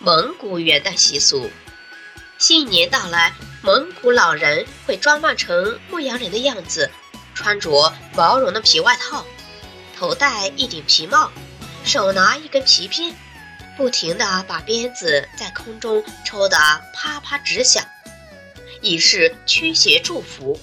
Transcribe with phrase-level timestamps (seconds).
[0.00, 1.50] 蒙古元旦习俗。
[2.38, 6.88] 新年到来蒙古老人会装扮成牧羊人的样子
[7.34, 9.26] 穿着毛绒的皮外套
[9.98, 11.32] 头戴一顶皮帽
[11.84, 13.12] 手拿一根皮鞭
[13.76, 16.56] 不停地把鞭子在空中抽得
[16.94, 17.84] 啪啪直响
[18.80, 20.60] 以示驱邪祝福。